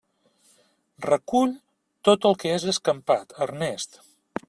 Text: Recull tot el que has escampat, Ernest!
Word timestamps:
Recull 1.07 1.53
tot 2.09 2.27
el 2.31 2.39
que 2.43 2.57
has 2.57 2.69
escampat, 2.75 3.41
Ernest! 3.49 4.05